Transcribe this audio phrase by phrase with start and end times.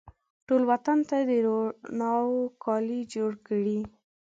[0.47, 3.79] ټول وطن ته د روڼاوو کالي جوړکړي